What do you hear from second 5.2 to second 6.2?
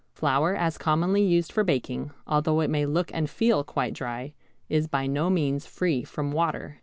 means free